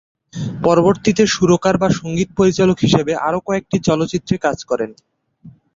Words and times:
পরবর্তীতে 0.63 1.23
সুরকার 1.27 1.75
বা 1.77 1.89
সঙ্গীত 1.99 2.29
পরিচালক 2.37 2.77
হিসেবে 2.79 3.13
আরো 3.27 3.39
কয়েকটি 3.47 3.77
চলচ্চিত্রে 3.87 4.35
কাজ 4.45 4.57
করেন। 4.65 4.91